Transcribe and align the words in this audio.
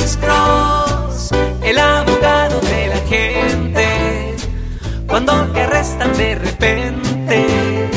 Alex 0.00 0.16
Cross, 0.16 1.30
el 1.62 1.78
abogado 1.78 2.58
de 2.60 2.86
la 2.86 2.96
gente. 3.06 4.36
Cuando 5.06 5.46
te 5.52 5.60
arrestan 5.60 6.16
de 6.16 6.36
repente, 6.36 7.90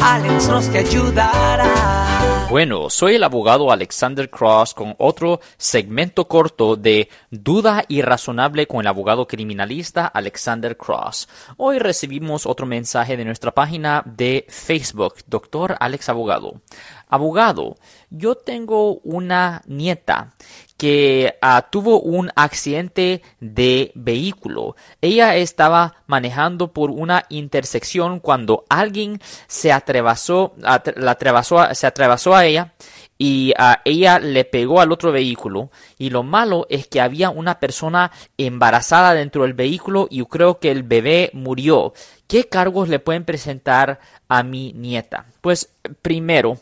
Alex 0.00 0.46
Cross 0.46 0.70
te 0.70 0.78
ayudará. 0.78 2.46
Bueno, 2.50 2.88
soy 2.88 3.16
el 3.16 3.24
abogado 3.24 3.72
Alexander 3.72 4.30
Cross 4.30 4.74
con 4.74 4.94
otro 4.98 5.40
segmento 5.56 6.28
corto 6.28 6.76
de 6.76 7.10
Duda 7.30 7.84
Irrazonable 7.88 8.66
con 8.66 8.80
el 8.80 8.86
abogado 8.86 9.26
criminalista 9.26 10.06
Alexander 10.06 10.76
Cross. 10.76 11.28
Hoy 11.58 11.78
recibimos 11.78 12.46
otro 12.46 12.64
mensaje 12.64 13.18
de 13.18 13.24
nuestra 13.24 13.50
página 13.50 14.02
de 14.06 14.46
Facebook, 14.48 15.16
Doctor 15.26 15.76
Alex 15.78 16.08
Abogado. 16.08 16.62
Abogado, 17.08 17.76
yo 18.10 18.34
tengo 18.34 18.96
una 19.04 19.62
nieta 19.66 20.34
que 20.78 21.36
ah, 21.42 21.66
tuvo 21.70 22.00
un 22.00 22.30
accidente 22.36 23.20
de 23.40 23.90
vehículo. 23.96 24.76
Ella 25.00 25.34
estaba 25.36 25.96
manejando 26.06 26.72
por 26.72 26.90
una 26.90 27.24
intersección 27.30 28.20
cuando 28.20 28.64
alguien 28.68 29.20
se 29.48 29.72
atravesó, 29.72 30.54
se 31.72 31.86
atravesó 31.86 32.34
a 32.36 32.46
ella 32.46 32.74
y 33.18 33.52
ah, 33.58 33.82
ella 33.84 34.20
le 34.20 34.44
pegó 34.44 34.80
al 34.80 34.92
otro 34.92 35.10
vehículo 35.10 35.70
y 35.98 36.10
lo 36.10 36.22
malo 36.22 36.66
es 36.70 36.86
que 36.86 37.00
había 37.00 37.30
una 37.30 37.58
persona 37.58 38.12
embarazada 38.38 39.14
dentro 39.14 39.42
del 39.42 39.54
vehículo 39.54 40.06
y 40.08 40.24
creo 40.26 40.60
que 40.60 40.70
el 40.70 40.84
bebé 40.84 41.30
murió. 41.32 41.92
¿Qué 42.28 42.44
cargos 42.44 42.88
le 42.88 43.00
pueden 43.00 43.24
presentar 43.24 43.98
a 44.28 44.44
mi 44.44 44.72
nieta? 44.74 45.26
Pues 45.40 45.70
primero, 46.02 46.58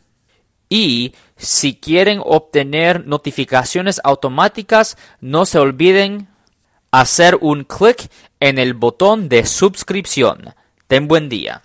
Y 0.69 1.15
si 1.37 1.77
quieren 1.77 2.21
obtener 2.25 3.07
notificaciones 3.07 4.01
automáticas, 4.03 4.97
no 5.21 5.47
se 5.47 5.61
olviden 5.61 6.29
hacer 6.91 7.39
un 7.41 7.65
clic 7.65 8.11
en 8.41 8.59
el 8.59 8.75
botón 8.75 9.29
de 9.29 9.47
suscripción. 9.47 10.55
Ten 10.87 11.09
buen 11.09 11.29
día. 11.29 11.63